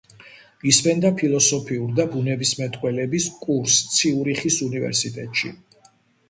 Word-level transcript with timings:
ისმენდა 0.69 1.09
ფილოსოფიურ 1.19 1.91
და 1.99 2.05
ბუნებისმეტყველების 2.15 3.27
კურსს 3.45 3.93
ციურიხის 3.99 4.59
უნივერსიტეტში. 4.71 5.55